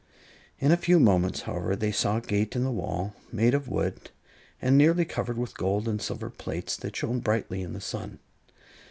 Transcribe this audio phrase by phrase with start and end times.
[0.57, 4.09] In a few moments, however, they saw a gate in the wall, made of wood
[4.59, 8.17] and nearly covered with gold and silver plates that shone brightly in the sun.